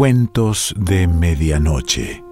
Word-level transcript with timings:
Cuentos 0.00 0.74
de 0.78 1.06
Medianoche. 1.06 2.24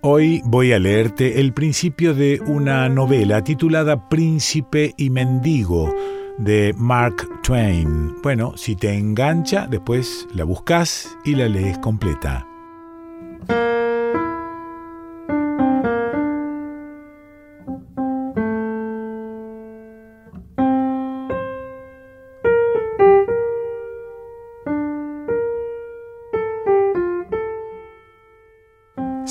Hoy 0.00 0.42
voy 0.44 0.72
a 0.72 0.80
leerte 0.80 1.40
el 1.40 1.54
principio 1.54 2.14
de 2.14 2.40
una 2.44 2.88
novela 2.88 3.44
titulada 3.44 4.08
Príncipe 4.08 4.94
y 4.96 5.10
Mendigo 5.10 5.94
de 6.38 6.74
Mark 6.76 7.14
Twain. 7.44 8.16
Bueno, 8.24 8.56
si 8.56 8.74
te 8.74 8.92
engancha, 8.92 9.68
después 9.70 10.26
la 10.34 10.42
buscas 10.42 11.16
y 11.24 11.36
la 11.36 11.48
lees 11.48 11.78
completa. 11.78 12.47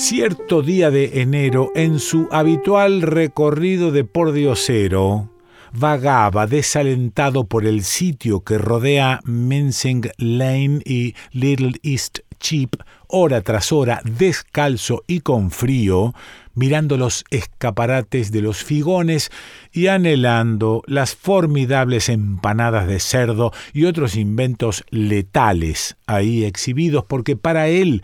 Cierto 0.08 0.62
día 0.62 0.90
de 0.90 1.20
enero, 1.20 1.70
en 1.74 1.98
su 1.98 2.28
habitual 2.30 3.02
recorrido 3.02 3.92
de 3.92 4.04
pordiosero, 4.04 5.28
vagaba 5.70 6.46
desalentado 6.46 7.44
por 7.44 7.66
el 7.66 7.84
sitio 7.84 8.40
que 8.40 8.56
rodea 8.56 9.20
Mensing 9.24 10.10
Lane 10.16 10.80
y 10.86 11.14
Little 11.32 11.74
East 11.82 12.20
Cheap, 12.40 12.76
hora 13.06 13.42
tras 13.42 13.70
hora, 13.70 14.00
descalzo 14.02 15.04
y 15.06 15.20
con 15.20 15.50
frío, 15.50 16.14
mirando 16.54 16.96
los 16.96 17.26
escaparates 17.28 18.32
de 18.32 18.40
los 18.40 18.64
figones 18.64 19.30
y 19.72 19.88
anhelando 19.88 20.82
las 20.86 21.14
formidables 21.16 22.08
empanadas 22.08 22.88
de 22.88 22.98
cerdo 22.98 23.52
y 23.74 23.84
otros 23.84 24.16
inventos 24.16 24.84
letales 24.88 25.98
ahí 26.06 26.44
exhibidos, 26.46 27.04
porque 27.04 27.36
para 27.36 27.68
él 27.68 28.02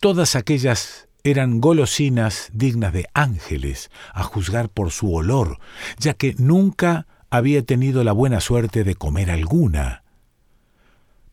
todas 0.00 0.34
aquellas 0.34 1.08
eran 1.24 1.60
golosinas 1.60 2.50
dignas 2.52 2.92
de 2.92 3.06
ángeles, 3.14 3.90
a 4.12 4.22
juzgar 4.22 4.68
por 4.68 4.90
su 4.90 5.14
olor, 5.14 5.58
ya 5.98 6.14
que 6.14 6.34
nunca 6.38 7.06
había 7.30 7.62
tenido 7.62 8.04
la 8.04 8.12
buena 8.12 8.40
suerte 8.40 8.84
de 8.84 8.94
comer 8.94 9.30
alguna. 9.30 10.02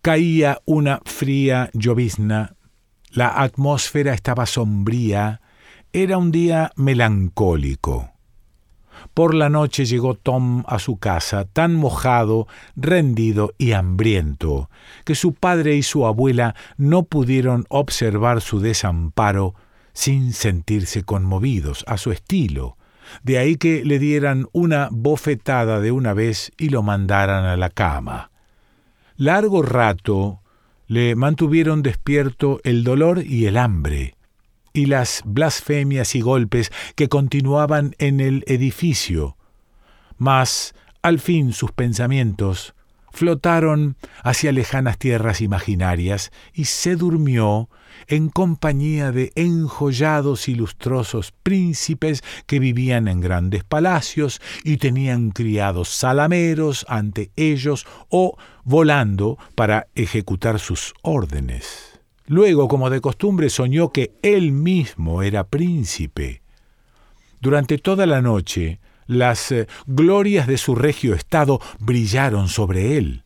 Caía 0.01 0.61
una 0.65 1.01
fría 1.05 1.69
llovizna, 1.73 2.55
la 3.11 3.41
atmósfera 3.41 4.13
estaba 4.13 4.45
sombría, 4.45 5.41
era 5.91 6.17
un 6.17 6.31
día 6.31 6.71
melancólico. 6.75 8.11
Por 9.13 9.33
la 9.33 9.49
noche 9.49 9.85
llegó 9.85 10.13
Tom 10.13 10.63
a 10.67 10.77
su 10.79 10.97
casa 10.97 11.45
tan 11.45 11.73
mojado, 11.73 12.47
rendido 12.75 13.53
y 13.57 13.71
hambriento, 13.71 14.69
que 15.03 15.15
su 15.15 15.33
padre 15.33 15.75
y 15.75 15.83
su 15.83 16.05
abuela 16.05 16.55
no 16.77 17.03
pudieron 17.03 17.65
observar 17.69 18.41
su 18.41 18.59
desamparo 18.59 19.55
sin 19.99 20.31
sentirse 20.31 21.03
conmovidos 21.03 21.83
a 21.85 21.97
su 21.97 22.13
estilo. 22.13 22.77
De 23.21 23.37
ahí 23.37 23.57
que 23.57 23.83
le 23.83 23.99
dieran 23.99 24.47
una 24.53 24.87
bofetada 24.93 25.81
de 25.81 25.91
una 25.91 26.13
vez 26.13 26.53
y 26.57 26.69
lo 26.69 26.83
mandaran 26.83 27.43
a 27.43 27.57
la 27.57 27.69
cama. 27.69 28.31
Largo 29.17 29.61
rato 29.61 30.41
le 30.87 31.17
mantuvieron 31.17 31.81
despierto 31.81 32.61
el 32.63 32.85
dolor 32.85 33.25
y 33.25 33.45
el 33.47 33.57
hambre, 33.57 34.15
y 34.71 34.85
las 34.85 35.21
blasfemias 35.25 36.15
y 36.15 36.21
golpes 36.21 36.71
que 36.95 37.09
continuaban 37.09 37.93
en 37.97 38.21
el 38.21 38.45
edificio. 38.47 39.35
Mas 40.17 40.75
al 41.01 41.19
fin 41.19 41.51
sus 41.51 41.73
pensamientos 41.73 42.73
flotaron 43.11 43.97
hacia 44.23 44.51
lejanas 44.51 44.97
tierras 44.97 45.41
imaginarias 45.41 46.31
y 46.53 46.65
se 46.65 46.95
durmió 46.95 47.69
en 48.07 48.29
compañía 48.29 49.11
de 49.11 49.31
enjollados 49.35 50.47
y 50.47 50.55
lustrosos 50.55 51.31
príncipes 51.43 52.23
que 52.45 52.59
vivían 52.59 53.07
en 53.07 53.21
grandes 53.21 53.63
palacios 53.63 54.41
y 54.63 54.77
tenían 54.77 55.31
criados 55.31 55.89
salameros 55.89 56.85
ante 56.87 57.31
ellos 57.35 57.85
o 58.09 58.37
volando 58.63 59.37
para 59.55 59.87
ejecutar 59.95 60.59
sus 60.59 60.93
órdenes. 61.01 61.99
Luego, 62.25 62.67
como 62.67 62.89
de 62.89 63.01
costumbre, 63.01 63.49
soñó 63.49 63.91
que 63.91 64.13
él 64.21 64.51
mismo 64.51 65.23
era 65.23 65.47
príncipe. 65.47 66.43
Durante 67.41 67.79
toda 67.79 68.05
la 68.05 68.21
noche, 68.21 68.79
las 69.09 69.51
eh, 69.51 69.67
glorias 69.87 70.47
de 70.47 70.57
su 70.57 70.75
regio 70.75 71.15
estado 71.15 71.59
brillaron 71.79 72.47
sobre 72.47 72.97
él. 72.97 73.23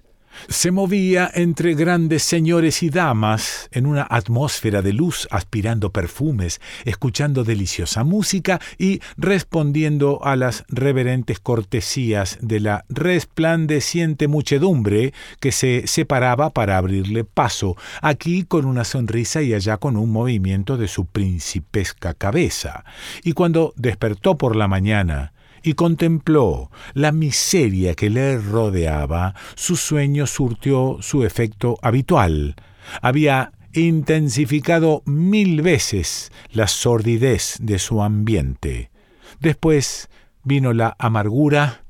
Se 0.48 0.72
movía 0.72 1.30
entre 1.34 1.76
grandes 1.76 2.24
señores 2.24 2.84
y 2.84 2.90
damas 2.90 3.70
en 3.72 3.86
una 3.86 4.08
atmósfera 4.10 4.82
de 4.82 4.94
luz, 4.94 5.28
aspirando 5.30 5.92
perfumes, 5.92 6.60
escuchando 6.86 7.44
deliciosa 7.44 8.04
música 8.04 8.60
y 8.78 9.00
respondiendo 9.16 10.24
a 10.24 10.36
las 10.36 10.66
reverentes 10.70 11.40
cortesías 11.40 12.38
de 12.42 12.60
la 12.60 12.86
resplandeciente 12.90 14.28
muchedumbre 14.28 15.14
que 15.40 15.52
se 15.52 15.86
separaba 15.86 16.50
para 16.50 16.78
abrirle 16.78 17.26
paso, 17.26 17.76
aquí 18.02 18.44
con 18.44 18.66
una 18.66 18.86
sonrisa 18.86 19.42
y 19.42 19.54
allá 19.54 19.78
con 19.78 19.98
un 19.98 20.12
movimiento 20.12 20.78
de 20.78 20.88
su 20.88 21.06
principesca 21.06 22.14
cabeza. 22.14 22.86
Y 23.24 23.34
cuando 23.34 23.74
despertó 23.76 24.38
por 24.38 24.56
la 24.56 24.68
mañana, 24.68 25.33
y 25.64 25.74
contempló 25.74 26.70
la 26.94 27.12
miseria 27.12 27.96
que 27.96 28.10
le 28.10 28.38
rodeaba, 28.38 29.34
su 29.56 29.76
sueño 29.78 30.28
surtió 30.28 30.98
su 31.02 31.24
efecto 31.24 31.78
habitual. 31.82 32.56
Había 33.02 33.54
intensificado 33.74 35.02
mil 35.06 35.62
veces 35.62 36.32
la 36.52 36.68
sordidez 36.68 37.58
de 37.62 37.80
su 37.80 38.04
ambiente. 38.04 38.92
Después 39.40 40.10
vino 40.44 40.74
la 40.74 40.96
amargura, 41.00 41.84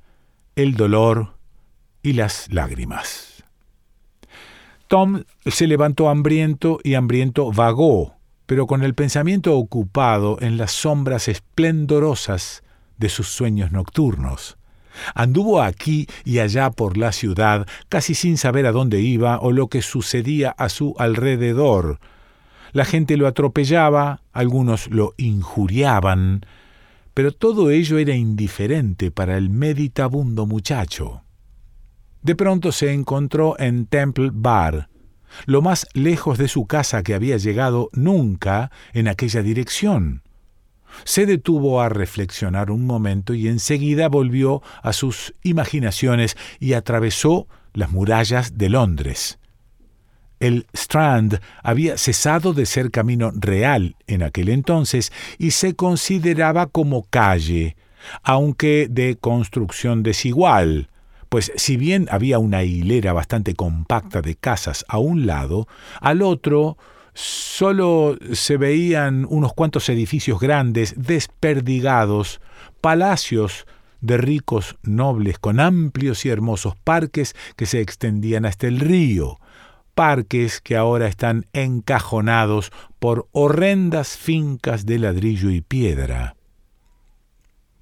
el 0.56 0.76
dolor 0.76 1.38
y 2.04 2.14
las 2.14 2.48
lágrimas. 2.52 3.44
Tom 4.88 5.24
se 5.46 5.66
levantó 5.66 6.10
hambriento 6.10 6.80
y 6.84 6.94
hambriento 6.94 7.52
vagó, 7.52 8.16
pero 8.46 8.68
con 8.68 8.84
el 8.84 8.94
pensamiento 8.94 9.58
ocupado 9.58 10.38
en 10.42 10.58
las 10.58 10.72
sombras 10.72 11.28
esplendorosas 11.28 12.64
de 13.04 13.10
sus 13.10 13.28
sueños 13.28 13.72
nocturnos. 13.74 14.58
Anduvo 15.14 15.62
aquí 15.62 16.08
y 16.24 16.40
allá 16.40 16.72
por 16.72 16.98
la 16.98 17.12
ciudad, 17.12 17.68
casi 17.90 18.16
sin 18.16 18.38
saber 18.38 18.66
a 18.66 18.72
dónde 18.72 19.02
iba 19.02 19.40
o 19.40 19.52
lo 19.52 19.68
que 19.68 19.82
sucedía 19.82 20.52
a 20.52 20.70
su 20.70 20.96
alrededor. 20.98 22.00
La 22.72 22.86
gente 22.86 23.18
lo 23.18 23.28
atropellaba, 23.28 24.22
algunos 24.32 24.90
lo 24.90 25.14
injuriaban, 25.18 26.46
pero 27.14 27.34
todo 27.34 27.70
ello 27.70 27.98
era 27.98 28.16
indiferente 28.16 29.12
para 29.12 29.38
el 29.38 29.50
meditabundo 29.50 30.46
muchacho. 30.46 31.24
De 32.22 32.36
pronto 32.36 32.72
se 32.72 32.94
encontró 32.94 33.60
en 33.60 33.86
Temple 33.86 34.32
Bar, 34.34 34.88
lo 35.46 35.62
más 35.62 35.88
lejos 35.94 36.38
de 36.38 36.48
su 36.48 36.68
casa 36.68 37.04
que 37.04 37.14
había 37.14 37.36
llegado 37.38 37.90
nunca 37.92 38.72
en 38.94 39.10
aquella 39.10 39.42
dirección. 39.42 40.24
Se 41.04 41.26
detuvo 41.26 41.82
a 41.82 41.90
reflexionar 41.90 42.72
un 42.72 42.86
momento 42.86 43.34
y 43.34 43.48
enseguida 43.48 44.08
volvió 44.10 44.62
a 44.82 44.94
sus 44.94 45.34
imaginaciones 45.44 46.38
y 46.60 46.74
atravesó 46.74 47.48
las 47.74 47.92
murallas 47.92 48.58
de 48.58 48.70
Londres. 48.70 49.40
El 50.40 50.68
Strand 50.74 51.40
había 51.64 51.98
cesado 51.98 52.54
de 52.54 52.66
ser 52.66 52.92
camino 52.92 53.32
real 53.34 53.96
en 54.08 54.24
aquel 54.24 54.50
entonces 54.50 55.12
y 55.38 55.52
se 55.52 55.76
consideraba 55.76 56.68
como 56.68 57.04
calle, 57.04 57.78
aunque 58.24 58.88
de 58.90 59.16
construcción 59.16 60.04
desigual, 60.04 60.90
pues 61.30 61.52
si 61.56 61.78
bien 61.78 62.08
había 62.12 62.40
una 62.40 62.64
hilera 62.64 63.14
bastante 63.14 63.56
compacta 63.56 64.22
de 64.22 64.36
casas 64.36 64.86
a 64.88 65.00
un 65.00 65.26
lado, 65.26 65.68
al 66.00 66.22
otro 66.22 66.78
solo 67.14 68.18
se 68.34 68.58
veían 68.58 69.26
unos 69.30 69.54
cuantos 69.54 69.90
edificios 69.90 70.40
grandes, 70.40 70.96
desperdigados, 70.98 72.42
palacios 72.82 73.66
de 74.02 74.18
ricos 74.18 74.76
nobles 74.84 75.40
con 75.40 75.60
amplios 75.60 76.26
y 76.26 76.30
hermosos 76.30 76.76
parques 76.84 77.36
que 77.56 77.66
se 77.66 77.80
extendían 77.80 78.46
hasta 78.46 78.68
el 78.68 78.80
río, 78.80 79.40
parques 79.96 80.60
que 80.60 80.76
ahora 80.76 81.08
están 81.08 81.46
encajonados 81.54 82.72
por 83.00 83.28
horrendas 83.32 84.18
fincas 84.18 84.86
de 84.86 85.00
ladrillo 85.00 85.50
y 85.50 85.62
piedra. 85.62 86.36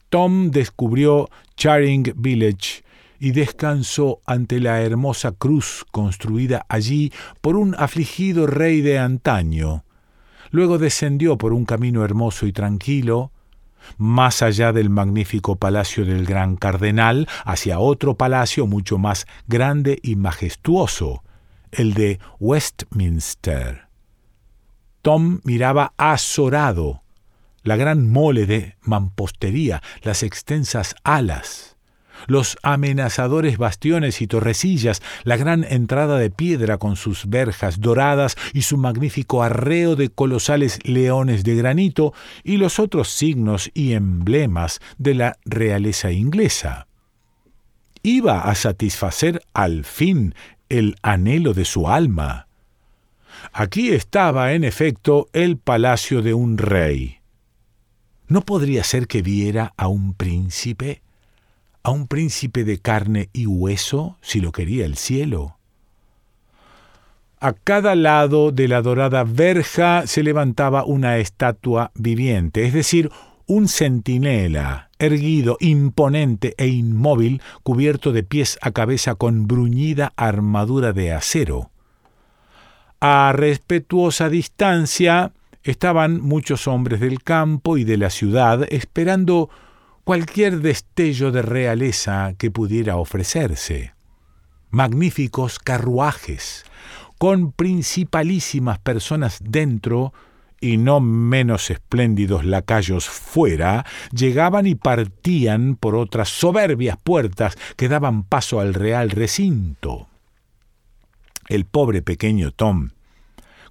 Tom 0.10 0.52
descubrió 0.52 1.30
Charing 1.56 2.14
Village, 2.18 2.84
y 3.22 3.34
descansó 3.34 4.20
ante 4.26 4.60
la 4.60 4.82
hermosa 4.82 5.32
cruz 5.32 5.86
construida 5.92 6.66
allí 6.70 7.14
por 7.40 7.56
un 7.56 7.76
afligido 7.78 8.48
rey 8.48 8.82
de 8.82 8.98
antaño. 8.98 9.86
Luego 10.50 10.80
descendió 10.80 11.38
por 11.38 11.54
un 11.54 11.66
camino 11.66 12.04
hermoso 12.04 12.48
y 12.48 12.52
tranquilo, 12.52 13.32
más 14.00 14.42
allá 14.42 14.74
del 14.74 14.90
magnífico 14.90 15.56
palacio 15.56 16.04
del 16.04 16.26
gran 16.26 16.56
cardenal, 16.56 17.28
hacia 17.46 17.78
otro 17.78 18.16
palacio 18.16 18.66
mucho 18.66 18.98
más 18.98 19.28
grande 19.48 20.00
y 20.02 20.16
majestuoso, 20.16 21.24
el 21.72 21.94
de 21.94 22.20
Westminster. 22.40 23.88
Tom 25.04 25.42
miraba 25.44 25.94
azorado 25.96 27.04
la 27.62 27.76
gran 27.76 28.10
mole 28.10 28.48
de 28.48 28.78
mampostería, 28.82 29.84
las 30.02 30.24
extensas 30.24 30.96
alas, 31.04 31.71
los 32.28 32.58
amenazadores 32.64 33.58
bastiones 33.58 34.22
y 34.22 34.28
torrecillas, 34.28 35.02
la 35.24 35.38
gran 35.38 35.64
entrada 35.64 36.18
de 36.18 36.30
piedra 36.30 36.78
con 36.78 36.96
sus 36.96 37.28
verjas 37.28 37.80
doradas 37.80 38.36
y 38.54 38.64
su 38.64 38.78
magnífico 38.78 39.44
arreo 39.44 39.96
de 39.96 40.10
colosales 40.10 40.80
leones 40.84 41.44
de 41.44 41.56
granito 41.56 42.14
y 42.44 42.58
los 42.58 42.80
otros 42.80 43.10
signos 43.10 43.72
y 43.74 43.94
emblemas 43.94 44.80
de 44.98 45.14
la 45.16 45.38
realeza 45.46 46.12
inglesa. 46.12 46.88
Iba 48.04 48.42
a 48.42 48.56
satisfacer 48.56 49.44
al 49.54 49.86
fin 49.86 50.34
el 50.70 50.96
anhelo 51.04 51.54
de 51.54 51.66
su 51.66 51.88
alma. 51.88 52.48
Aquí 53.54 53.90
estaba, 53.90 54.54
en 54.54 54.64
efecto, 54.64 55.28
el 55.34 55.58
palacio 55.58 56.22
de 56.22 56.34
un 56.34 56.58
rey. 56.58 57.18
¿No 58.28 58.42
podría 58.42 58.84
ser 58.84 59.08
que 59.08 59.22
viera 59.22 59.74
a 59.78 59.88
un 59.88 60.14
príncipe? 60.14 61.02
¿A 61.84 61.90
un 61.90 62.08
príncipe 62.08 62.64
de 62.64 62.78
carne 62.78 63.30
y 63.34 63.48
hueso, 63.48 64.18
si 64.22 64.40
lo 64.40 64.52
quería 64.52 64.86
el 64.86 64.98
cielo? 64.98 65.58
A 67.40 67.54
cada 67.54 67.96
lado 67.96 68.52
de 68.52 68.68
la 68.68 68.84
dorada 68.84 69.24
verja 69.24 70.06
se 70.06 70.22
levantaba 70.22 70.86
una 70.86 71.18
estatua 71.18 71.92
viviente, 71.96 72.66
es 72.68 72.74
decir, 72.74 73.10
un 73.48 73.68
centinela, 73.68 74.92
erguido, 75.00 75.58
imponente 75.60 76.54
e 76.58 76.68
inmóvil, 76.68 77.42
cubierto 77.64 78.12
de 78.12 78.22
pies 78.22 78.60
a 78.62 78.70
cabeza 78.70 79.16
con 79.16 79.48
bruñida 79.48 80.14
armadura 80.18 80.94
de 80.94 81.14
acero. 81.14 81.72
A 83.00 83.34
respetuosa 83.36 84.30
distancia 84.30 85.32
estaban 85.64 86.22
muchos 86.22 86.68
hombres 86.68 87.00
del 87.00 87.24
campo 87.24 87.78
y 87.78 87.86
de 87.86 87.98
la 87.98 88.12
ciudad 88.12 88.68
esperando 88.70 89.50
cualquier 90.04 90.60
destello 90.62 91.32
de 91.32 91.42
realeza 91.42 92.34
que 92.38 92.52
pudiera 92.52 92.98
ofrecerse. 92.98 93.94
Magníficos 94.70 95.60
carruajes, 95.60 96.66
con 97.18 97.52
principalísimas 97.52 98.80
personas 98.80 99.40
dentro, 99.44 100.14
y 100.60 100.78
no 100.78 101.00
menos 101.00 101.72
espléndidos 101.72 102.46
lacayos 102.46 103.10
fuera, 103.10 103.86
llegaban 104.12 104.68
y 104.68 104.76
partían 104.76 105.76
por 105.76 105.96
otras 105.96 106.30
soberbias 106.30 106.98
puertas 107.04 107.58
que 107.76 107.90
daban 107.90 108.24
paso 108.24 108.60
al 108.60 108.76
real 108.76 109.10
recinto. 109.10 110.08
El 111.50 111.66
pobre 111.66 112.04
pequeño 112.04 112.52
Tom, 112.52 112.92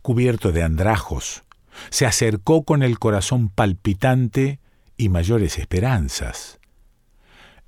cubierto 0.03 0.51
de 0.51 0.65
andrajos, 0.65 1.45
se 1.91 2.07
acercó 2.07 2.65
con 2.65 2.83
el 2.83 2.99
corazón 2.99 3.49
palpitante 3.49 4.59
y 5.01 5.09
mayores 5.09 5.59
esperanzas. 5.59 6.59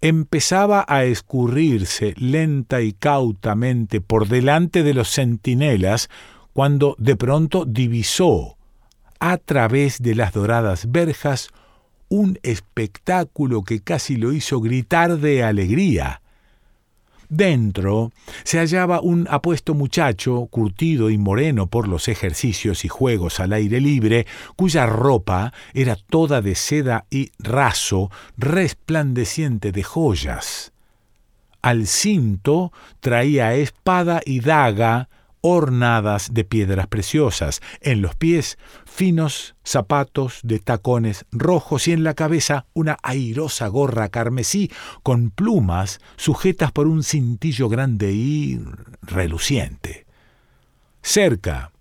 Empezaba 0.00 0.84
a 0.88 1.04
escurrirse 1.04 2.14
lenta 2.16 2.82
y 2.82 2.92
cautamente 2.92 4.00
por 4.00 4.28
delante 4.28 4.82
de 4.82 4.94
los 4.94 5.08
centinelas 5.08 6.10
cuando 6.52 6.96
de 6.98 7.16
pronto 7.16 7.64
divisó 7.64 8.56
a 9.20 9.38
través 9.38 10.02
de 10.02 10.14
las 10.14 10.32
doradas 10.32 10.90
verjas 10.90 11.48
un 12.08 12.38
espectáculo 12.42 13.62
que 13.62 13.80
casi 13.80 14.16
lo 14.16 14.32
hizo 14.32 14.60
gritar 14.60 15.18
de 15.18 15.44
alegría. 15.44 16.21
Dentro 17.34 18.12
se 18.44 18.58
hallaba 18.58 19.00
un 19.00 19.26
apuesto 19.30 19.72
muchacho, 19.72 20.48
curtido 20.50 21.08
y 21.08 21.16
moreno 21.16 21.66
por 21.66 21.88
los 21.88 22.08
ejercicios 22.08 22.84
y 22.84 22.88
juegos 22.88 23.40
al 23.40 23.54
aire 23.54 23.80
libre, 23.80 24.26
cuya 24.54 24.84
ropa 24.84 25.54
era 25.72 25.96
toda 25.96 26.42
de 26.42 26.54
seda 26.54 27.06
y 27.08 27.30
raso, 27.38 28.10
resplandeciente 28.36 29.72
de 29.72 29.82
joyas. 29.82 30.72
Al 31.62 31.86
cinto 31.86 32.70
traía 33.00 33.54
espada 33.54 34.20
y 34.26 34.40
daga, 34.40 35.08
ornadas 35.42 36.32
de 36.32 36.44
piedras 36.44 36.86
preciosas, 36.86 37.60
en 37.80 38.00
los 38.00 38.14
pies 38.14 38.58
finos 38.86 39.54
zapatos 39.64 40.40
de 40.42 40.60
tacones 40.60 41.26
rojos 41.32 41.88
y 41.88 41.92
en 41.92 42.04
la 42.04 42.14
cabeza 42.14 42.66
una 42.72 42.96
airosa 43.02 43.66
gorra 43.66 44.08
carmesí 44.08 44.70
con 45.02 45.30
plumas 45.30 46.00
sujetas 46.16 46.72
por 46.72 46.86
un 46.86 47.02
cintillo 47.02 47.68
grande 47.68 48.12
y 48.12 48.60
reluciente. 49.02 50.06
Cerca 51.02 51.72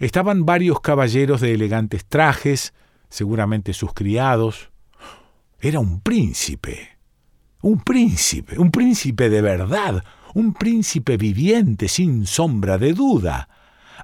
estaban 0.00 0.44
varios 0.44 0.80
caballeros 0.80 1.40
de 1.40 1.54
elegantes 1.54 2.04
trajes, 2.04 2.74
seguramente 3.08 3.72
sus 3.72 3.94
criados. 3.94 4.70
Era 5.60 5.78
un 5.78 6.00
príncipe, 6.00 6.98
un 7.62 7.80
príncipe, 7.80 8.58
un 8.58 8.72
príncipe 8.72 9.30
de 9.30 9.40
verdad, 9.40 10.04
un 10.34 10.52
príncipe 10.52 11.16
viviente 11.16 11.88
sin 11.88 12.26
sombra 12.26 12.76
de 12.76 12.92
duda. 12.92 13.48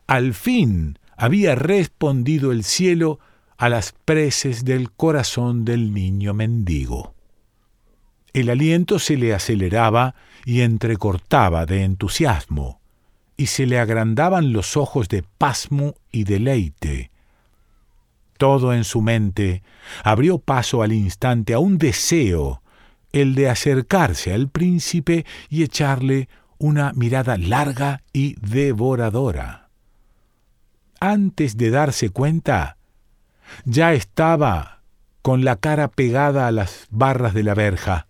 Al 0.07 0.33
fin 0.33 0.99
había 1.17 1.55
respondido 1.55 2.53
el 2.53 2.65
cielo 2.65 3.19
a 3.59 3.69
las 3.69 3.93
preces 4.05 4.65
del 4.65 4.91
corazón 4.91 5.65
del 5.65 5.93
niño 5.93 6.33
mendigo. 6.33 7.15
El 8.33 8.49
aliento 8.49 8.99
se 8.99 9.17
le 9.17 9.35
aceleraba 9.35 10.15
y 10.45 10.61
entrecortaba 10.61 11.67
de 11.67 11.83
entusiasmo, 11.83 12.81
y 13.37 13.47
se 13.47 13.67
le 13.67 13.79
agrandaban 13.79 14.53
los 14.53 14.77
ojos 14.77 15.09
de 15.09 15.25
pasmo 15.37 15.95
y 16.13 16.25
deleite. 16.25 17.11
Todo 18.39 18.73
en 18.73 18.85
su 18.85 19.03
mente 19.03 19.63
abrió 20.05 20.39
paso 20.39 20.83
al 20.83 20.93
instante 20.93 21.53
a 21.53 21.59
un 21.59 21.77
deseo 21.77 22.63
el 23.13 23.35
de 23.35 23.49
acercarse 23.49 24.33
al 24.33 24.49
príncipe 24.49 25.27
y 25.49 25.63
echarle 25.63 26.29
una 26.59 26.93
mirada 26.93 27.37
larga 27.37 28.03
y 28.13 28.37
devoradora. 28.41 29.69
Antes 31.01 31.57
de 31.57 31.71
darse 31.71 32.11
cuenta, 32.11 32.77
ya 33.65 33.95
estaba 33.95 34.83
con 35.23 35.45
la 35.45 35.57
cara 35.57 35.89
pegada 35.89 36.47
a 36.47 36.53
las 36.53 36.87
barras 36.91 37.35
de 37.35 37.43
la 37.43 37.55
verja. 37.55 38.07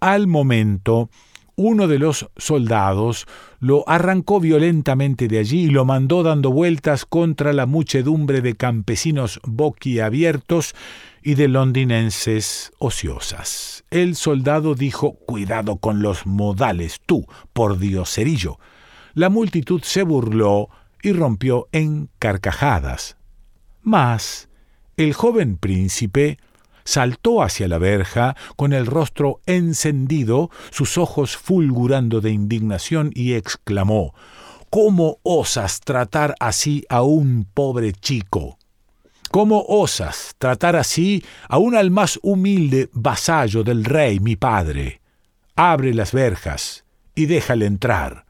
Al 0.00 0.26
momento, 0.26 1.10
uno 1.56 1.88
de 1.88 1.98
los 1.98 2.28
soldados 2.36 3.26
lo 3.60 3.88
arrancó 3.88 4.40
violentamente 4.40 5.26
de 5.26 5.38
allí 5.38 5.64
y 5.64 5.70
lo 5.70 5.86
mandó 5.86 6.22
dando 6.22 6.52
vueltas 6.52 7.06
contra 7.06 7.54
la 7.54 7.64
muchedumbre 7.64 8.42
de 8.42 8.54
campesinos 8.54 9.40
boquiabiertos 9.42 10.74
y 11.22 11.34
de 11.34 11.48
londinenses 11.48 12.72
ociosas. 12.78 13.84
El 13.90 14.16
soldado 14.16 14.74
dijo 14.74 15.14
Cuidado 15.14 15.76
con 15.78 16.02
los 16.02 16.26
modales, 16.26 17.00
tú, 17.04 17.26
por 17.54 17.78
dioserillo. 17.78 18.58
La 19.14 19.30
multitud 19.30 19.80
se 19.82 20.02
burló 20.02 20.68
y 21.02 21.12
rompió 21.12 21.68
en 21.72 22.10
carcajadas. 22.18 23.16
Mas 23.82 24.50
el 24.96 25.14
joven 25.14 25.56
príncipe 25.56 26.38
saltó 26.86 27.42
hacia 27.42 27.68
la 27.68 27.76
verja 27.76 28.34
con 28.56 28.72
el 28.72 28.86
rostro 28.86 29.40
encendido, 29.44 30.50
sus 30.70 30.96
ojos 30.96 31.36
fulgurando 31.36 32.22
de 32.22 32.30
indignación, 32.30 33.10
y 33.14 33.34
exclamó 33.34 34.14
¿Cómo 34.70 35.18
osas 35.22 35.80
tratar 35.80 36.34
así 36.40 36.84
a 36.88 37.02
un 37.02 37.46
pobre 37.52 37.92
chico? 37.92 38.58
¿Cómo 39.30 39.64
osas 39.68 40.34
tratar 40.38 40.76
así 40.76 41.22
aún 41.48 41.76
al 41.76 41.90
más 41.90 42.18
humilde 42.22 42.88
vasallo 42.92 43.62
del 43.64 43.84
rey, 43.84 44.20
mi 44.20 44.36
padre? 44.36 45.00
Abre 45.56 45.92
las 45.94 46.12
verjas 46.12 46.84
y 47.14 47.26
déjale 47.26 47.66
entrar. 47.66 48.24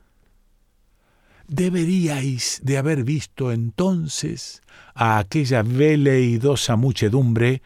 Deberíais 1.48 2.60
de 2.64 2.76
haber 2.76 3.04
visto 3.04 3.52
entonces 3.52 4.62
a 4.94 5.18
aquella 5.18 5.62
veleidosa 5.62 6.76
muchedumbre 6.76 7.62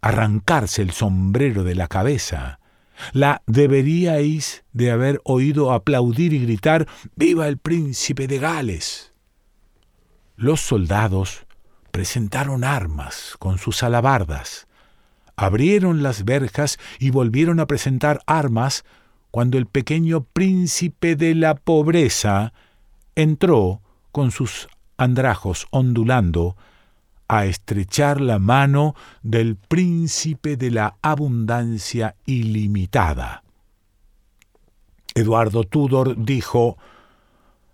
arrancarse 0.00 0.82
el 0.82 0.90
sombrero 0.92 1.64
de 1.64 1.74
la 1.74 1.88
cabeza. 1.88 2.60
La 3.12 3.42
deberíais 3.46 4.64
de 4.72 4.90
haber 4.90 5.20
oído 5.24 5.72
aplaudir 5.72 6.32
y 6.32 6.40
gritar 6.40 6.86
¡Viva 7.16 7.48
el 7.48 7.58
príncipe 7.58 8.26
de 8.26 8.38
Gales! 8.38 9.12
Los 10.36 10.60
soldados 10.60 11.46
presentaron 11.90 12.64
armas 12.64 13.36
con 13.38 13.58
sus 13.58 13.82
alabardas, 13.82 14.66
abrieron 15.36 16.02
las 16.02 16.24
verjas 16.24 16.78
y 16.98 17.10
volvieron 17.10 17.60
a 17.60 17.66
presentar 17.66 18.20
armas 18.26 18.84
cuando 19.30 19.58
el 19.58 19.66
pequeño 19.66 20.24
príncipe 20.24 21.16
de 21.16 21.34
la 21.34 21.54
pobreza 21.54 22.52
entró 23.14 23.80
con 24.12 24.30
sus 24.30 24.68
andrajos 24.96 25.66
ondulando 25.70 26.56
a 27.32 27.46
estrechar 27.46 28.20
la 28.20 28.40
mano 28.40 28.96
del 29.22 29.54
príncipe 29.54 30.56
de 30.56 30.72
la 30.72 30.96
abundancia 31.00 32.16
ilimitada. 32.26 33.44
Eduardo 35.14 35.62
Tudor 35.62 36.16
dijo 36.24 36.76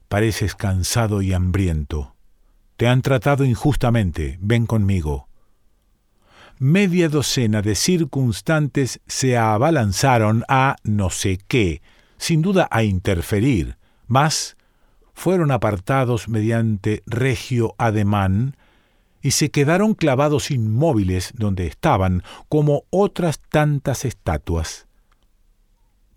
Pareces 0.08 0.54
cansado 0.54 1.22
y 1.22 1.32
hambriento. 1.32 2.14
Te 2.76 2.86
han 2.86 3.00
tratado 3.00 3.46
injustamente. 3.46 4.38
Ven 4.42 4.66
conmigo. 4.66 5.26
Media 6.58 7.08
docena 7.08 7.62
de 7.62 7.76
circunstantes 7.76 9.00
se 9.06 9.38
abalanzaron 9.38 10.44
a 10.48 10.76
no 10.84 11.08
sé 11.08 11.38
qué, 11.48 11.80
sin 12.18 12.42
duda 12.42 12.68
a 12.70 12.82
interferir, 12.82 13.78
mas 14.06 14.58
fueron 15.14 15.50
apartados 15.50 16.28
mediante 16.28 17.02
regio 17.06 17.74
ademán 17.78 18.54
y 19.22 19.32
se 19.32 19.50
quedaron 19.50 19.94
clavados 19.94 20.50
inmóviles 20.50 21.32
donde 21.34 21.66
estaban, 21.66 22.22
como 22.48 22.84
otras 22.90 23.40
tantas 23.40 24.04
estatuas. 24.04 24.86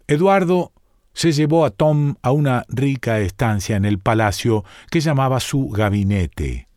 Eduardo 0.08 0.74
se 1.14 1.32
llevó 1.32 1.66
a 1.66 1.70
Tom 1.70 2.16
a 2.22 2.32
una 2.32 2.66
rica 2.70 3.20
estancia 3.20 3.76
en 3.76 3.86
el 3.86 4.00
palacio 4.00 4.64
que 4.90 5.02
llamaba 5.02 5.40
su 5.40 5.70
gabinete. 5.70 6.70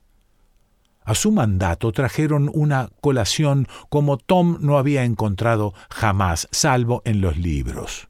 A 1.05 1.14
su 1.14 1.33
mandato 1.33 1.93
trajeron 1.93 2.50
una 2.52 2.91
colación 3.00 3.67
como 3.88 4.19
Tom 4.19 4.59
no 4.61 4.79
había 4.79 5.05
encontrado 5.05 5.75
jamás, 5.91 6.49
salvo 6.52 7.02
en 7.05 7.21
los 7.21 7.37
libros. 7.37 8.09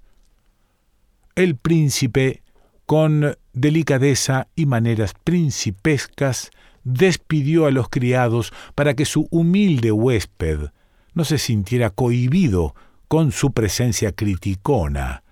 El 1.35 1.57
príncipe, 1.57 2.42
con 2.85 3.37
delicadeza 3.54 4.49
y 4.54 4.66
maneras 4.66 5.14
principescas, 5.25 6.50
despidió 6.84 7.66
a 7.66 7.70
los 7.70 7.88
criados 7.88 8.52
para 8.74 8.94
que 8.94 9.04
su 9.04 9.28
humilde 9.30 9.92
huésped 9.92 10.70
no 11.14 11.24
se 11.24 11.38
sintiera 11.38 11.90
cohibido 11.90 12.74
con 13.08 13.32
su 13.32 13.52
presencia 13.52 14.12
criticona. 14.12 15.22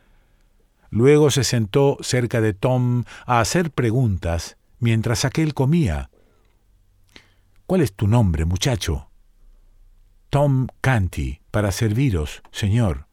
Luego 0.91 1.31
se 1.31 1.45
sentó 1.45 1.97
cerca 2.01 2.41
de 2.41 2.53
Tom 2.53 3.05
a 3.25 3.41
hacer 3.41 3.71
preguntas 3.71 4.57
mientras 4.81 5.25
aquel 5.25 5.55
comía. 5.55 6.11
¿Cuál 7.67 7.83
es 7.83 7.95
tu 7.95 8.09
nombre, 8.09 8.45
muchacho? 8.45 9.09
Tom 10.29 10.67
Canty, 10.81 11.41
para 11.51 11.73
serviros, 11.73 12.43
señor. 12.51 13.07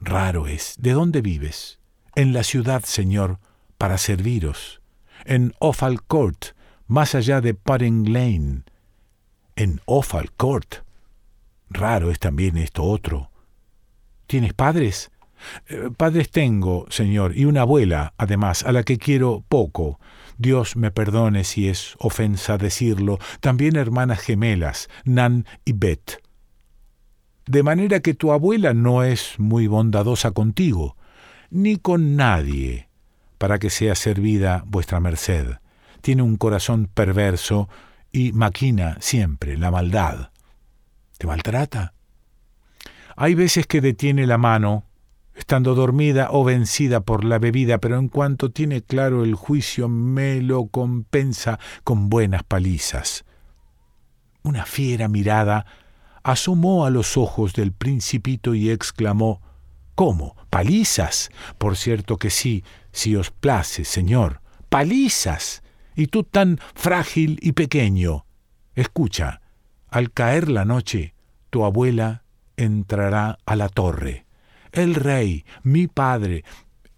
Raro 0.00 0.46
es. 0.46 0.74
¿De 0.78 0.92
dónde 0.92 1.22
vives? 1.22 1.78
En 2.14 2.32
la 2.32 2.42
ciudad, 2.42 2.82
señor, 2.84 3.38
para 3.78 3.98
serviros. 3.98 4.82
En 5.24 5.54
Offal 5.58 6.02
Court, 6.02 6.51
más 6.92 7.14
allá 7.14 7.40
de 7.40 7.54
Pudding 7.54 8.12
Lane. 8.12 8.64
En 9.56 9.80
Offal 9.86 10.30
Court. 10.32 10.84
Raro 11.70 12.10
es 12.10 12.18
también 12.18 12.58
esto 12.58 12.84
otro. 12.84 13.30
¿Tienes 14.26 14.52
padres? 14.52 15.10
Eh, 15.68 15.88
padres 15.96 16.30
tengo, 16.30 16.84
señor, 16.90 17.34
y 17.34 17.46
una 17.46 17.62
abuela, 17.62 18.12
además, 18.18 18.62
a 18.64 18.72
la 18.72 18.82
que 18.82 18.98
quiero 18.98 19.42
poco. 19.48 20.00
Dios 20.36 20.76
me 20.76 20.90
perdone 20.90 21.44
si 21.44 21.66
es 21.66 21.96
ofensa 21.98 22.58
decirlo. 22.58 23.18
También 23.40 23.76
hermanas 23.76 24.20
gemelas, 24.20 24.90
Nan 25.04 25.46
y 25.64 25.72
Beth. 25.72 26.20
De 27.46 27.62
manera 27.62 28.00
que 28.00 28.12
tu 28.12 28.32
abuela 28.32 28.74
no 28.74 29.02
es 29.02 29.38
muy 29.38 29.66
bondadosa 29.66 30.32
contigo, 30.32 30.98
ni 31.48 31.76
con 31.76 32.16
nadie, 32.16 32.88
para 33.38 33.58
que 33.58 33.70
sea 33.70 33.94
servida 33.94 34.62
vuestra 34.66 35.00
merced 35.00 35.61
tiene 36.02 36.22
un 36.22 36.36
corazón 36.36 36.90
perverso 36.92 37.68
y 38.10 38.32
maquina 38.32 38.98
siempre 39.00 39.56
la 39.56 39.70
maldad. 39.70 40.30
¿Te 41.16 41.26
maltrata? 41.26 41.94
Hay 43.16 43.34
veces 43.34 43.66
que 43.66 43.80
detiene 43.80 44.26
la 44.26 44.36
mano, 44.36 44.84
estando 45.34 45.74
dormida 45.74 46.28
o 46.30 46.44
vencida 46.44 47.00
por 47.00 47.24
la 47.24 47.38
bebida, 47.38 47.78
pero 47.78 47.98
en 47.98 48.08
cuanto 48.08 48.50
tiene 48.50 48.82
claro 48.82 49.24
el 49.24 49.34
juicio 49.34 49.88
me 49.88 50.42
lo 50.42 50.66
compensa 50.66 51.58
con 51.84 52.10
buenas 52.10 52.42
palizas. 52.42 53.24
Una 54.42 54.66
fiera 54.66 55.08
mirada 55.08 55.64
asomó 56.22 56.84
a 56.84 56.90
los 56.90 57.16
ojos 57.16 57.54
del 57.54 57.72
principito 57.72 58.54
y 58.54 58.70
exclamó 58.70 59.40
¿Cómo? 59.94 60.36
¿Palizas? 60.50 61.30
Por 61.58 61.76
cierto 61.76 62.16
que 62.16 62.30
sí, 62.30 62.64
si 62.92 63.14
os 63.14 63.30
place, 63.30 63.84
señor. 63.84 64.40
¡Palizas! 64.68 65.61
Y 65.94 66.06
tú 66.06 66.24
tan 66.24 66.58
frágil 66.74 67.38
y 67.42 67.52
pequeño. 67.52 68.26
Escucha, 68.74 69.40
al 69.88 70.10
caer 70.10 70.48
la 70.48 70.64
noche, 70.64 71.14
tu 71.50 71.64
abuela 71.64 72.24
entrará 72.56 73.38
a 73.44 73.56
la 73.56 73.68
torre. 73.68 74.26
El 74.72 74.94
rey, 74.94 75.44
mi 75.62 75.86
padre, 75.86 76.44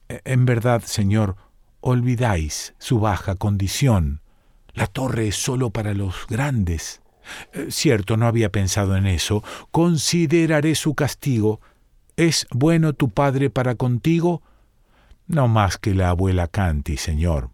e, 0.09 0.21
en 0.25 0.45
verdad, 0.45 0.83
señor, 0.85 1.37
olvidáis 1.81 2.75
su 2.79 3.01
baja 3.01 3.35
condición. 3.35 4.21
La 4.73 4.87
torre 4.87 5.29
es 5.29 5.37
sólo 5.37 5.71
para 5.71 5.95
los 5.95 6.27
grandes. 6.29 7.03
Eh, 7.53 7.67
cierto, 7.71 8.17
no 8.17 8.27
había 8.27 8.51
pensado 8.51 8.97
en 8.97 9.07
eso. 9.07 9.43
Consideraré 9.71 10.75
su 10.75 10.95
castigo. 10.95 11.61
¿Es 12.17 12.47
bueno 12.51 12.93
tu 12.93 13.09
padre 13.11 13.51
para 13.51 13.75
contigo? 13.75 14.43
No 15.27 15.49
más 15.49 15.79
que 15.79 15.95
la 15.95 16.11
abuela 16.11 16.49
Canti, 16.49 16.97
señor. 16.97 17.51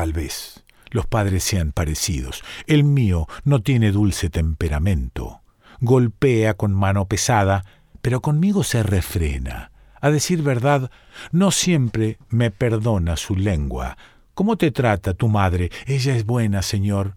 Tal 0.00 0.14
vez 0.14 0.64
los 0.88 1.06
padres 1.06 1.44
sean 1.44 1.72
parecidos. 1.72 2.42
El 2.66 2.84
mío 2.84 3.28
no 3.44 3.60
tiene 3.60 3.92
dulce 3.92 4.30
temperamento. 4.30 5.42
Golpea 5.82 6.54
con 6.54 6.72
mano 6.72 7.04
pesada, 7.04 7.66
pero 8.00 8.22
conmigo 8.22 8.64
se 8.64 8.82
refrena. 8.82 9.72
A 10.00 10.08
decir 10.10 10.42
verdad, 10.42 10.90
no 11.32 11.50
siempre 11.50 12.16
me 12.30 12.50
perdona 12.50 13.18
su 13.18 13.36
lengua. 13.36 13.98
¿Cómo 14.32 14.56
te 14.56 14.70
trata 14.70 15.12
tu 15.12 15.28
madre? 15.28 15.70
Ella 15.84 16.16
es 16.16 16.24
buena, 16.24 16.62
señor. 16.62 17.14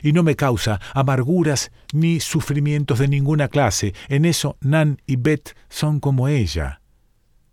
Y 0.00 0.12
no 0.12 0.22
me 0.22 0.36
causa 0.36 0.80
amarguras 0.94 1.72
ni 1.92 2.20
sufrimientos 2.20 3.00
de 3.00 3.08
ninguna 3.08 3.48
clase. 3.48 3.92
En 4.08 4.24
eso 4.24 4.56
Nan 4.60 5.02
y 5.04 5.16
Beth 5.16 5.56
son 5.68 5.98
como 5.98 6.28
ella. 6.28 6.80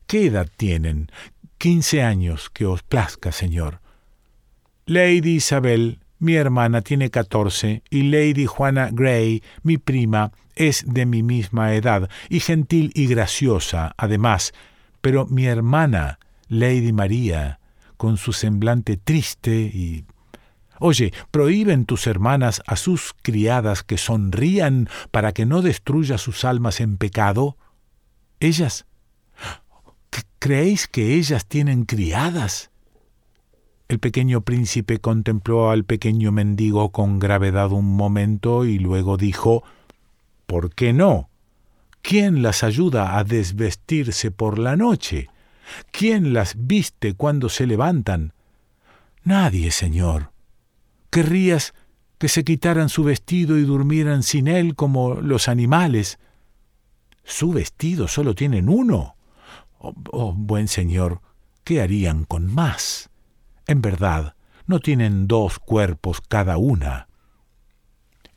¿Qué 0.06 0.28
edad 0.28 0.48
tienen? 0.56 1.10
Quince 1.58 2.04
años, 2.04 2.52
que 2.52 2.68
os 2.68 2.84
plazca, 2.84 3.32
señor. 3.32 3.82
Lady 4.90 5.36
Isabel, 5.36 6.00
mi 6.18 6.36
hermana, 6.36 6.82
tiene 6.82 7.10
catorce, 7.10 7.84
y 7.90 8.04
Lady 8.04 8.46
Juana 8.46 8.90
Gray, 8.90 9.44
mi 9.62 9.78
prima, 9.78 10.32
es 10.56 10.86
de 10.88 11.06
mi 11.06 11.24
misma 11.24 11.74
edad, 11.74 12.10
y 12.30 12.40
gentil 12.40 12.94
y 12.96 13.08
graciosa, 13.08 13.94
además, 13.98 14.54
pero 15.02 15.26
mi 15.26 15.46
hermana, 15.46 16.20
Lady 16.48 16.94
María, 16.94 17.60
con 17.98 18.16
su 18.16 18.32
semblante 18.32 18.96
triste 18.96 19.60
y... 19.60 20.06
Oye, 20.80 21.12
¿prohíben 21.32 21.86
tus 21.86 22.08
hermanas 22.08 22.62
a 22.66 22.78
sus 22.78 23.14
criadas 23.22 23.84
que 23.84 23.98
sonrían 23.98 24.88
para 25.12 25.34
que 25.34 25.46
no 25.46 25.62
destruya 25.62 26.18
sus 26.18 26.46
almas 26.46 26.80
en 26.80 26.96
pecado? 26.96 27.58
¿Ellas? 28.40 28.86
¿Creéis 30.40 30.88
que 30.88 31.16
ellas 31.16 31.46
tienen 31.46 31.84
criadas? 31.84 32.72
El 33.88 34.00
pequeño 34.00 34.42
príncipe 34.42 35.00
contempló 35.00 35.70
al 35.70 35.86
pequeño 35.86 36.34
mendigo 36.34 36.92
con 36.92 37.20
gravedad 37.20 37.72
un 37.72 37.86
momento 37.96 38.66
y 38.66 38.80
luego 38.80 39.16
dijo 39.16 39.64
¿Por 40.46 40.74
qué 40.74 40.92
no? 40.92 41.30
¿Quién 42.02 42.42
las 42.42 42.64
ayuda 42.64 43.18
a 43.18 43.24
desvestirse 43.24 44.32
por 44.32 44.60
la 44.60 44.76
noche? 44.76 45.30
¿Quién 45.92 46.34
las 46.34 46.56
viste 46.58 47.14
cuando 47.14 47.50
se 47.50 47.66
levantan? 47.66 48.34
Nadie, 49.24 49.72
señor. 49.72 50.32
¿Querrías 51.10 51.74
que 52.18 52.28
se 52.28 52.44
quitaran 52.44 52.90
su 52.90 53.04
vestido 53.04 53.58
y 53.58 53.64
durmieran 53.64 54.24
sin 54.24 54.48
él 54.48 54.76
como 54.76 55.16
los 55.16 55.48
animales? 55.48 56.20
Su 57.24 57.52
vestido 57.52 58.08
solo 58.08 58.36
tienen 58.36 58.70
uno. 58.70 59.16
Oh, 59.80 59.94
oh 60.12 60.34
buen 60.34 60.68
señor, 60.68 61.22
¿qué 61.64 61.82
harían 61.82 62.26
con 62.26 62.54
más? 62.54 63.10
En 63.68 63.82
verdad, 63.82 64.36
no 64.66 64.80
tienen 64.80 65.28
dos 65.28 65.60
cuerpos 65.60 66.22
cada 66.28 66.58
una. 66.58 67.08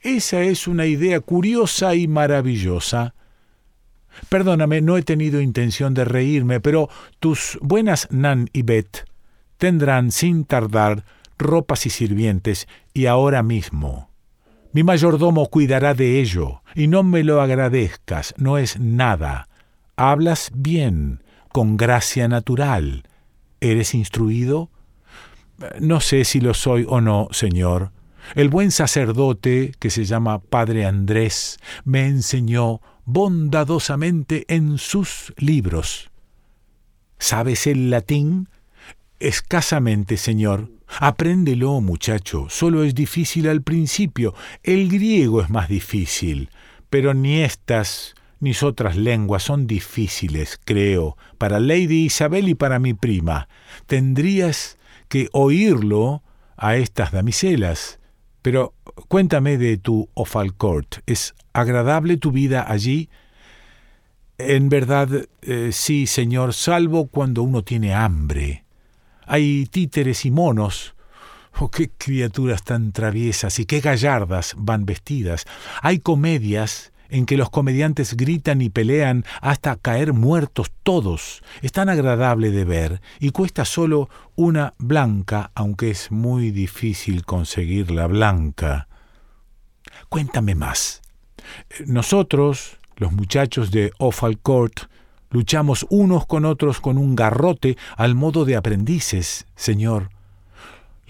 Esa 0.01 0.43
es 0.43 0.67
una 0.67 0.87
idea 0.87 1.21
curiosa 1.21 1.95
y 1.95 2.09
maravillosa. 2.09 3.15
Perdóname, 4.29 4.81
no 4.81 4.97
he 4.97 5.03
tenido 5.03 5.41
intención 5.41 5.95
de 5.95 6.05
reírme, 6.05 6.61
pero 6.61 6.89
tus 7.21 7.59
buenas 7.63 8.09
Nan 8.11 8.49
y 8.53 8.63
Bet 8.63 9.09
tendrán 9.57 10.11
sin 10.11 10.45
tardar 10.45 11.05
ropas 11.39 11.87
y 11.87 11.91
sirvientes, 11.91 12.69
y 12.93 13.07
ahora 13.07 13.43
mismo. 13.43 14.11
Mi 14.73 14.83
mayordomo 14.83 15.47
cuidará 15.49 15.95
de 15.95 16.21
ello, 16.21 16.63
y 16.75 16.87
no 16.87 17.03
me 17.03 17.25
lo 17.25 17.41
agradezcas, 17.41 18.35
no 18.37 18.59
es 18.59 18.79
nada. 18.79 19.49
Hablas 19.97 20.51
bien, 20.55 21.23
con 21.53 21.77
gracia 21.77 22.29
natural. 22.29 23.05
¿Eres 23.61 23.95
instruido? 23.95 24.71
No 25.81 26.01
sé 26.01 26.25
si 26.25 26.41
lo 26.41 26.55
soy 26.55 26.87
o 26.89 27.01
no, 27.01 27.29
Señor. 27.33 27.93
El 28.35 28.49
buen 28.49 28.71
sacerdote, 28.71 29.73
que 29.79 29.91
se 29.91 30.05
llama 30.05 30.41
Padre 30.41 30.87
Andrés, 30.87 31.59
me 31.85 32.07
enseñó 32.07 32.81
bondadosamente 33.05 34.45
en 34.49 34.79
sus 34.79 35.33
libros. 35.37 36.11
¿Sabes 37.19 37.67
el 37.67 37.91
latín? 37.91 38.49
Escasamente, 39.19 40.17
señor. 40.17 40.71
Apréndelo, 40.99 41.81
muchacho. 41.81 42.47
Solo 42.49 42.85
es 42.85 42.95
difícil 42.95 43.49
al 43.49 43.63
principio. 43.63 44.35
El 44.63 44.89
griego 44.89 45.43
es 45.43 45.51
más 45.51 45.69
difícil. 45.69 46.51
Pero 46.89 47.15
ni 47.15 47.43
estas 47.43 48.15
ni 48.41 48.53
otras 48.63 48.97
lenguas 48.97 49.43
son 49.43 49.67
difíciles, 49.67 50.59
creo, 50.65 51.17
para 51.37 51.61
Lady 51.61 52.07
Isabel 52.07 52.49
y 52.49 52.55
para 52.55 52.79
mi 52.79 52.95
prima. 52.95 53.49
Tendrías 53.87 54.79
que 55.11 55.29
oírlo 55.33 56.23
a 56.57 56.77
estas 56.77 57.11
damiselas. 57.11 57.99
Pero 58.41 58.73
cuéntame 59.09 59.59
de 59.59 59.77
tu 59.77 60.09
Ofalcourt. 60.15 61.01
¿Es 61.05 61.35
agradable 61.53 62.17
tu 62.17 62.31
vida 62.31 62.65
allí? 62.67 63.11
En 64.39 64.71
verdad, 64.71 65.09
eh, 65.43 65.71
sí, 65.73 66.07
señor, 66.07 66.55
salvo 66.55 67.09
cuando 67.09 67.43
uno 67.43 67.63
tiene 67.63 67.93
hambre. 67.93 68.65
Hay 69.27 69.67
títeres 69.67 70.25
y 70.25 70.31
monos. 70.31 70.95
Oh, 71.59 71.71
qué 71.71 71.91
criaturas 71.91 72.63
tan 72.63 72.93
traviesas 72.93 73.59
y 73.59 73.67
qué 73.67 73.81
gallardas 73.81 74.55
van 74.57 74.87
vestidas. 74.87 75.45
Hay 75.83 75.99
comedias 75.99 76.90
en 77.11 77.27
que 77.27 77.37
los 77.37 77.51
comediantes 77.51 78.17
gritan 78.17 78.63
y 78.63 78.71
pelean 78.71 79.25
hasta 79.41 79.77
caer 79.77 80.13
muertos 80.13 80.73
todos. 80.83 81.43
Es 81.63 81.73
tan 81.73 81.89
agradable 81.89 82.51
de 82.51 82.65
ver 82.65 83.01
y 83.19 83.31
cuesta 83.31 83.65
solo 83.65 84.09
una 84.37 84.75
blanca, 84.79 85.51
aunque 85.55 85.91
es 85.91 86.11
muy 86.11 86.51
difícil 86.51 87.25
conseguir 87.25 87.91
la 87.91 88.07
blanca. 88.07 88.89
Cuéntame 90.09 90.55
más. 90.55 91.03
Nosotros, 91.87 92.79
los 92.97 93.13
muchachos 93.13 93.71
de 93.71 93.93
Offal 93.99 94.39
Court, 94.39 94.91
Luchamos 95.33 95.87
unos 95.91 96.27
con 96.27 96.45
otros 96.45 96.81
con 96.81 96.99
un 96.99 97.15
garrote 97.15 97.77
al 97.97 98.17
modo 98.17 98.45
de 98.45 98.57
aprendices, 98.57 99.47
señor. 99.55 100.11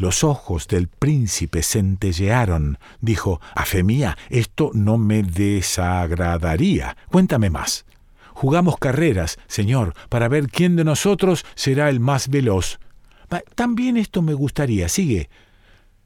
Los 0.00 0.24
ojos 0.24 0.66
del 0.66 0.88
príncipe 0.88 1.62
centellearon. 1.62 2.78
Dijo, 3.02 3.38
A 3.54 3.66
fe 3.66 3.82
mía, 3.82 4.16
esto 4.30 4.70
no 4.72 4.96
me 4.96 5.22
desagradaría. 5.22 6.96
Cuéntame 7.10 7.50
más. 7.50 7.84
Jugamos 8.32 8.78
carreras, 8.78 9.38
señor, 9.46 9.92
para 10.08 10.28
ver 10.28 10.48
quién 10.48 10.74
de 10.74 10.84
nosotros 10.84 11.44
será 11.54 11.90
el 11.90 12.00
más 12.00 12.28
veloz. 12.28 12.78
También 13.54 13.98
esto 13.98 14.22
me 14.22 14.32
gustaría. 14.32 14.88
Sigue. 14.88 15.28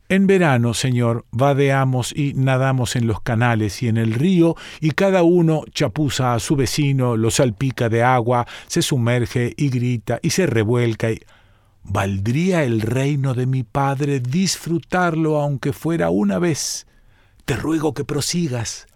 En 0.08 0.26
verano, 0.26 0.74
señor, 0.74 1.24
vadeamos 1.30 2.12
y 2.16 2.34
nadamos 2.34 2.96
en 2.96 3.06
los 3.06 3.20
canales 3.20 3.80
y 3.80 3.86
en 3.86 3.96
el 3.96 4.12
río, 4.12 4.56
y 4.80 4.90
cada 4.90 5.22
uno 5.22 5.62
chapuza 5.72 6.34
a 6.34 6.40
su 6.40 6.56
vecino, 6.56 7.16
lo 7.16 7.30
salpica 7.30 7.88
de 7.88 8.02
agua, 8.02 8.44
se 8.66 8.82
sumerge 8.82 9.54
y 9.56 9.68
grita 9.68 10.18
y 10.20 10.30
se 10.30 10.46
revuelca. 10.46 11.12
Y... 11.12 11.20
¿Valdría 11.84 12.64
el 12.64 12.80
reino 12.80 13.34
de 13.34 13.46
mi 13.46 13.62
padre 13.62 14.18
disfrutarlo 14.18 15.40
aunque 15.40 15.72
fuera 15.72 16.10
una 16.10 16.38
vez? 16.38 16.86
Te 17.44 17.56
ruego 17.56 17.92
que 17.92 18.04
prosigas. 18.04 18.86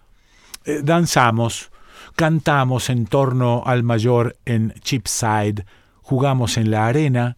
Eh, 0.64 0.80
danzamos, 0.82 1.70
cantamos 2.16 2.88
en 2.90 3.06
torno 3.06 3.62
al 3.66 3.82
mayor 3.82 4.36
en 4.46 4.74
Chipside, 4.80 5.64
jugamos 6.02 6.56
en 6.56 6.70
la 6.70 6.86
arena, 6.86 7.36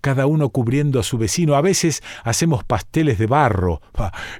cada 0.00 0.26
uno 0.26 0.50
cubriendo 0.50 1.00
a 1.00 1.02
su 1.02 1.18
vecino. 1.18 1.56
A 1.56 1.60
veces 1.60 2.02
hacemos 2.22 2.64
pasteles 2.64 3.18
de 3.18 3.26
barro. 3.26 3.82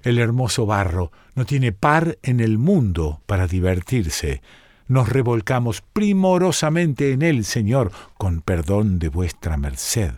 El 0.04 0.18
hermoso 0.18 0.64
barro 0.64 1.10
no 1.34 1.44
tiene 1.44 1.72
par 1.72 2.18
en 2.22 2.40
el 2.40 2.56
mundo 2.56 3.20
para 3.26 3.46
divertirse. 3.46 4.42
Nos 4.86 5.08
revolcamos 5.08 5.82
primorosamente 5.92 7.12
en 7.12 7.22
él, 7.22 7.44
Señor, 7.44 7.92
con 8.16 8.42
perdón 8.42 8.98
de 8.98 9.08
vuestra 9.08 9.56
merced. 9.56 10.12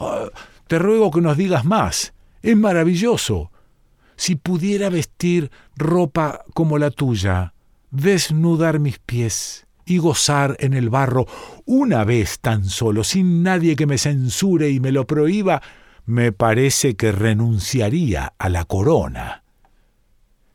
Ah, 0.00 0.26
te 0.66 0.78
ruego 0.78 1.10
que 1.10 1.20
nos 1.20 1.36
digas 1.36 1.64
más. 1.64 2.12
Es 2.42 2.56
maravilloso. 2.56 3.50
Si 4.16 4.36
pudiera 4.36 4.88
vestir 4.90 5.50
ropa 5.76 6.44
como 6.54 6.78
la 6.78 6.90
tuya, 6.90 7.54
desnudar 7.90 8.80
mis 8.80 8.98
pies, 8.98 9.68
y 9.88 9.98
gozar 9.98 10.56
en 10.60 10.74
el 10.74 10.90
barro 10.90 11.26
una 11.64 12.04
vez 12.04 12.40
tan 12.40 12.66
solo, 12.66 13.04
sin 13.04 13.42
nadie 13.42 13.74
que 13.74 13.86
me 13.86 13.96
censure 13.96 14.70
y 14.70 14.80
me 14.80 14.92
lo 14.92 15.06
prohíba, 15.06 15.62
me 16.04 16.30
parece 16.30 16.94
que 16.94 17.10
renunciaría 17.10 18.34
a 18.38 18.48
la 18.50 18.64
corona. 18.66 19.44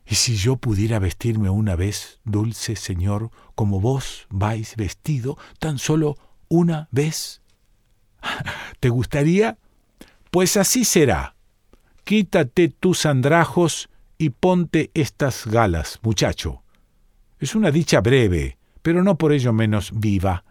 ¿Y 0.05 0.15
si 0.15 0.35
yo 0.35 0.57
pudiera 0.57 0.99
vestirme 0.99 1.49
una 1.49 1.75
vez, 1.75 2.19
dulce 2.23 2.75
Señor, 2.75 3.31
como 3.55 3.79
vos 3.79 4.27
vais 4.29 4.75
vestido, 4.75 5.37
tan 5.59 5.79
solo 5.79 6.15
una 6.47 6.87
vez? 6.91 7.41
¿Te 8.79 8.89
gustaría? 8.89 9.57
Pues 10.31 10.57
así 10.57 10.85
será. 10.85 11.35
Quítate 12.03 12.69
tus 12.69 13.05
andrajos 13.05 13.89
y 14.17 14.29
ponte 14.29 14.91
estas 14.93 15.47
galas, 15.47 15.99
muchacho. 16.01 16.63
Es 17.39 17.55
una 17.55 17.71
dicha 17.71 18.01
breve, 18.01 18.57
pero 18.81 19.03
no 19.03 19.17
por 19.17 19.33
ello 19.33 19.53
menos 19.53 19.91
viva. 19.93 20.43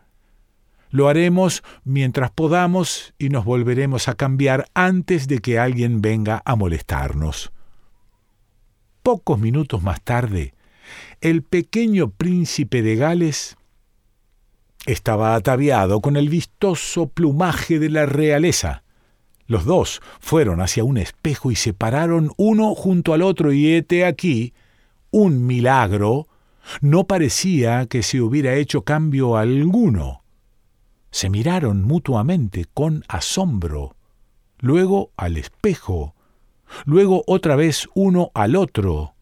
Lo 0.91 1.09
haremos 1.09 1.63
mientras 1.85 2.31
podamos 2.31 3.15
y 3.19 3.31
nos 3.31 3.45
volveremos 3.45 4.09
a 4.09 4.15
cambiar 4.15 4.67
antes 4.75 5.27
de 5.27 5.39
que 5.39 5.59
alguien 5.59 6.03
venga 6.03 6.43
a 6.45 6.55
molestarnos. 6.55 7.51
Pocos 9.03 9.39
minutos 9.39 9.83
más 9.83 10.03
tarde, 10.03 10.55
el 11.21 11.43
pequeño 11.43 12.11
príncipe 12.11 12.83
de 12.83 12.97
Gales 12.97 13.57
estaba 14.87 15.35
ataviado 15.35 16.01
con 16.01 16.17
el 16.17 16.29
vistoso 16.29 17.07
plumaje 17.07 17.79
de 17.79 17.91
la 17.91 18.07
realeza. 18.07 18.83
Los 19.47 19.65
dos 19.65 20.01
fueron 20.21 20.61
hacia 20.61 20.85
un 20.85 20.97
espejo 20.97 21.51
y 21.51 21.57
se 21.57 21.73
pararon 21.73 22.31
uno 22.37 22.75
junto 22.75 23.13
al 23.13 23.23
otro 23.23 23.53
y 23.53 23.75
hete 23.75 24.05
aquí 24.05 24.55
un 25.11 25.47
milagro 25.47 26.27
no 26.81 27.05
parecía 27.05 27.87
que 27.87 28.03
se 28.03 28.21
hubiera 28.21 28.55
hecho 28.55 28.83
cambio 28.83 29.37
alguno. 29.37 30.23
Se 31.11 31.29
miraron 31.29 31.83
mutuamente 31.83 32.65
con 32.73 33.05
asombro, 33.09 33.97
luego 34.59 35.11
al 35.17 35.37
espejo, 35.37 36.15
luego 36.87 37.25
otra 37.27 37.57
vez 37.57 37.89
uno 37.95 38.31
al 38.35 38.57
otro. 38.57 39.15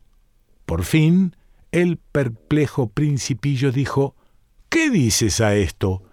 Por 0.65 0.85
fin, 0.85 1.35
el 1.73 1.97
perplejo 1.97 2.89
principillo 2.89 3.73
dijo 3.73 4.15
¿Qué 4.71 4.89
dices 4.89 5.41
a 5.41 5.57
esto? 5.57 6.05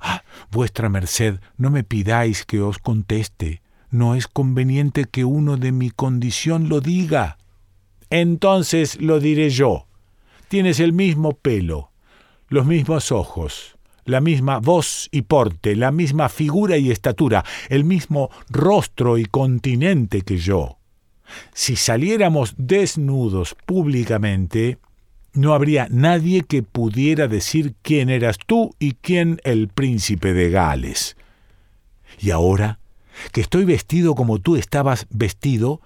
Ah, 0.00 0.22
vuestra 0.52 0.88
merced, 0.88 1.40
no 1.56 1.70
me 1.70 1.82
pidáis 1.82 2.46
que 2.46 2.60
os 2.60 2.78
conteste. 2.78 3.60
No 3.90 4.14
es 4.14 4.28
conveniente 4.28 5.06
que 5.06 5.24
uno 5.24 5.56
de 5.56 5.72
mi 5.72 5.90
condición 5.90 6.68
lo 6.68 6.80
diga. 6.80 7.38
Entonces 8.10 9.00
lo 9.00 9.18
diré 9.18 9.50
yo. 9.50 9.88
Tienes 10.46 10.78
el 10.78 10.92
mismo 10.92 11.32
pelo, 11.32 11.90
los 12.48 12.66
mismos 12.66 13.10
ojos, 13.10 13.76
la 14.04 14.20
misma 14.20 14.60
voz 14.60 15.08
y 15.10 15.22
porte, 15.22 15.74
la 15.74 15.90
misma 15.90 16.28
figura 16.28 16.76
y 16.76 16.92
estatura, 16.92 17.44
el 17.68 17.82
mismo 17.82 18.30
rostro 18.48 19.18
y 19.18 19.24
continente 19.24 20.22
que 20.22 20.36
yo. 20.36 20.78
Si 21.52 21.74
saliéramos 21.74 22.54
desnudos 22.58 23.56
públicamente, 23.66 24.78
no 25.34 25.52
habría 25.52 25.88
nadie 25.90 26.42
que 26.42 26.62
pudiera 26.62 27.28
decir 27.28 27.74
quién 27.82 28.08
eras 28.08 28.38
tú 28.46 28.74
y 28.78 28.92
quién 28.92 29.40
el 29.44 29.68
príncipe 29.68 30.32
de 30.32 30.50
Gales. 30.50 31.16
Y 32.20 32.30
ahora, 32.30 32.78
que 33.32 33.40
estoy 33.40 33.64
vestido 33.64 34.14
como 34.14 34.38
tú 34.38 34.56
estabas 34.56 35.06
vestido, 35.10 35.80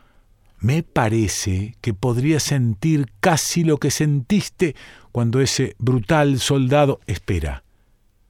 me 0.60 0.82
parece 0.82 1.76
que 1.80 1.94
podría 1.94 2.40
sentir 2.40 3.10
casi 3.20 3.64
lo 3.64 3.78
que 3.78 3.90
sentiste 3.90 4.76
cuando 5.12 5.40
ese 5.40 5.74
brutal 5.78 6.40
soldado... 6.40 7.00
Espera, 7.06 7.64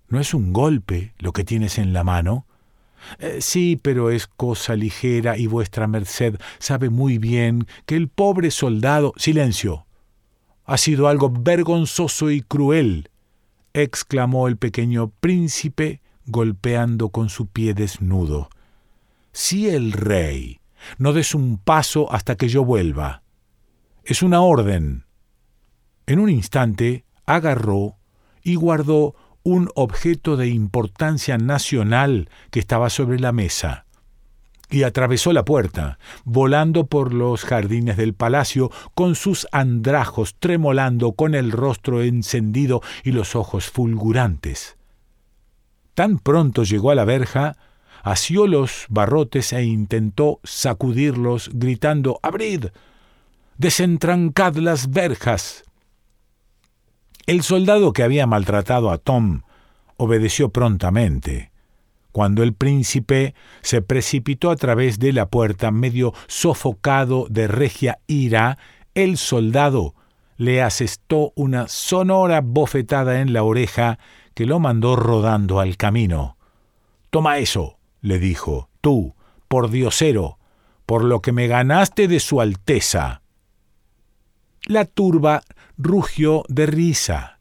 ¿no 0.09 0.21
es 0.21 0.35
un 0.35 0.53
golpe 0.53 1.15
lo 1.19 1.33
que 1.33 1.45
tienes 1.45 1.79
en 1.79 1.93
la 1.93 2.05
mano? 2.05 2.47
Eh, 3.19 3.39
sí, 3.41 3.79
pero 3.81 4.11
es 4.11 4.27
cosa 4.27 4.77
ligera 4.77 5.37
y 5.37 5.47
vuestra 5.47 5.87
merced 5.87 6.37
sabe 6.59 6.91
muy 6.91 7.19
bien 7.19 7.67
que 7.87 7.97
el 7.97 8.09
pobre 8.09 8.51
soldado... 8.51 9.13
Silencio. 9.17 9.88
Ha 10.69 10.77
sido 10.77 11.09
algo 11.09 11.31
vergonzoso 11.31 12.31
y 12.31 12.43
cruel, 12.43 13.09
exclamó 13.73 14.49
el 14.49 14.59
pequeño 14.59 15.09
príncipe 15.09 16.03
golpeando 16.27 17.09
con 17.09 17.31
su 17.31 17.47
pie 17.47 17.73
desnudo. 17.73 18.51
Si 19.33 19.71
el 19.71 19.93
rey 19.93 20.61
no 20.99 21.15
des 21.15 21.35
un 21.35 21.57
paso 21.57 22.13
hasta 22.13 22.37
que 22.37 22.49
yo 22.49 22.67
vuelva. 22.67 23.23
Es 24.05 24.23
una 24.23 24.43
orden. 24.43 25.07
En 26.07 26.19
un 26.19 26.29
instante 26.29 27.07
agarró 27.25 27.97
y 28.43 28.57
guardó 28.57 29.15
un 29.45 29.71
objeto 29.75 30.37
de 30.37 30.49
importancia 30.49 31.39
nacional 31.39 32.29
que 32.51 32.61
estaba 32.61 32.91
sobre 32.91 33.19
la 33.19 33.33
mesa, 33.33 33.87
y 34.71 34.83
atravesó 34.83 35.33
la 35.33 35.45
puerta, 35.45 35.99
volando 36.25 36.87
por 36.87 37.15
los 37.15 37.45
jardines 37.45 37.97
del 37.97 38.15
palacio, 38.15 38.71
con 38.95 39.15
sus 39.15 39.47
andrajos 39.53 40.37
tremolando, 40.39 41.13
con 41.13 41.35
el 41.35 41.53
rostro 41.53 42.03
encendido 42.03 42.83
y 43.03 43.13
los 43.13 43.35
ojos 43.35 43.67
fulgurantes. 43.71 44.77
Tan 45.95 46.19
pronto 46.19 46.63
llegó 46.65 46.91
a 46.91 46.95
la 46.95 47.05
verja, 47.05 47.57
asió 48.03 48.47
los 48.47 48.87
barrotes 48.89 49.53
e 49.53 49.65
intentó 49.65 50.41
sacudirlos, 50.45 51.51
gritando 51.53 52.21
Abrid. 52.23 52.67
Desentrancad 53.57 54.57
las 54.57 54.91
verjas. 54.91 55.65
El 57.27 57.43
soldado 57.43 57.93
que 57.93 58.03
había 58.03 58.27
maltratado 58.27 58.91
a 58.91 58.99
Tom 58.99 59.43
obedeció 59.97 60.51
prontamente. 60.51 61.51
Cuando 62.13 62.43
el 62.43 62.55
príncipe 62.55 63.35
se 63.63 63.83
precipitó 63.83 64.51
a 64.51 64.57
través 64.57 64.99
de 64.99 65.13
la 65.13 65.29
puerta, 65.29 65.71
medio 65.71 66.15
sofocado 66.27 67.27
de 67.29 67.49
regia 67.49 67.99
ira, 68.07 68.59
el 68.95 69.19
soldado 69.19 69.95
le 70.37 70.63
asestó 70.63 71.33
una 71.35 71.69
sonora 71.69 72.41
bofetada 72.41 73.21
en 73.21 73.33
la 73.33 73.43
oreja 73.43 73.99
que 74.35 74.47
lo 74.47 74.61
mandó 74.61 74.97
rodando 74.97 75.61
al 75.61 75.77
camino. 75.77 76.37
Toma 77.11 77.39
eso, 77.39 77.79
le 78.01 78.19
dijo, 78.19 78.71
tú, 78.81 79.15
por 79.49 79.71
diosero, 79.71 80.39
por 80.87 81.05
lo 81.05 81.21
que 81.21 81.33
me 81.33 81.49
ganaste 81.49 82.09
de 82.09 82.21
su 82.21 82.41
Alteza. 82.41 83.23
La 84.65 84.85
turba 84.85 85.43
rugió 85.77 86.45
de 86.49 86.67
risa. 86.67 87.41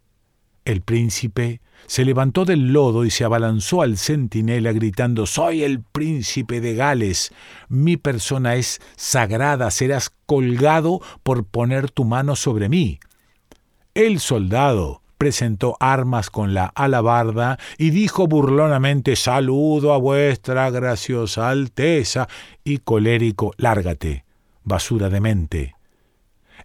El 0.66 0.82
príncipe 0.82 1.62
se 1.86 2.04
levantó 2.04 2.44
del 2.44 2.74
lodo 2.74 3.06
y 3.06 3.10
se 3.10 3.24
abalanzó 3.24 3.82
al 3.82 3.98
centinela 3.98 4.74
gritando 4.74 5.26
Soy 5.26 5.64
el 5.64 5.82
príncipe 5.82 6.60
de 6.60 6.76
Gales. 6.76 7.32
Mi 7.70 7.96
persona 7.96 8.56
es 8.56 8.82
sagrada, 8.96 9.72
serás 9.72 10.12
colgado 10.26 11.02
por 11.24 11.46
poner 11.46 11.90
tu 11.90 12.04
mano 12.04 12.36
sobre 12.36 12.68
mí. 12.68 13.00
El 13.94 14.20
soldado 14.20 15.02
presentó 15.18 15.78
armas 15.80 16.30
con 16.30 16.54
la 16.54 16.66
alabarda 16.66 17.58
y 17.78 17.90
dijo 17.90 18.28
burlonamente 18.28 19.16
Saludo 19.16 19.94
a 19.94 19.98
vuestra 19.98 20.70
graciosa 20.70 21.50
Alteza 21.50 22.28
y 22.64 22.80
colérico 22.80 23.54
Lárgate, 23.58 24.26
basura 24.64 25.10
de 25.10 25.22
mente. 25.22 25.76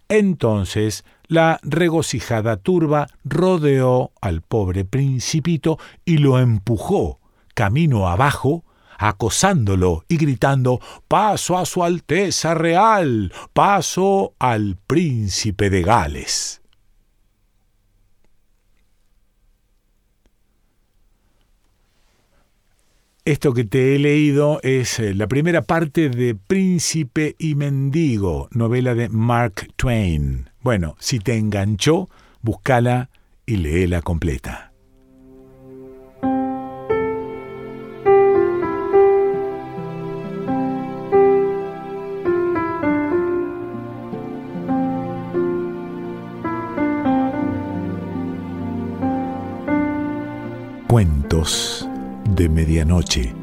Entonces 0.09 1.05
la 1.33 1.59
regocijada 1.63 2.57
turba 2.57 3.07
rodeó 3.25 4.11
al 4.21 4.41
pobre 4.41 4.85
principito 4.85 5.79
y 6.05 6.17
lo 6.19 6.37
empujó 6.39 7.19
camino 7.55 8.07
abajo, 8.07 8.63
acosándolo 8.99 10.05
y 10.07 10.17
gritando 10.17 10.79
Paso 11.07 11.57
a 11.57 11.65
su 11.65 11.83
Alteza 11.83 12.53
Real, 12.53 13.33
paso 13.51 14.35
al 14.37 14.77
príncipe 14.85 15.71
de 15.71 15.81
Gales. 15.81 16.61
Esto 23.25 23.53
que 23.53 23.63
te 23.63 23.95
he 23.95 23.99
leído 23.99 24.59
es 24.61 24.99
eh, 24.99 25.15
la 25.15 25.27
primera 25.27 25.61
parte 25.61 26.09
de 26.09 26.35
Príncipe 26.35 27.35
y 27.39 27.55
Mendigo, 27.55 28.49
novela 28.51 28.93
de 28.95 29.07
Mark 29.07 29.69
Twain. 29.77 30.52
Bueno, 30.63 30.95
si 30.97 31.19
te 31.19 31.37
enganchó, 31.37 32.09
búscala 32.41 33.09
y 33.45 33.57
léela 33.57 34.01
completa. 34.01 34.71
Cuentos 50.87 51.89
de 52.29 52.47
medianoche. 52.47 53.42